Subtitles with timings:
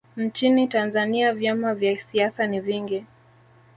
[0.17, 3.05] nchini tanzania vyama vya siasa ni vingi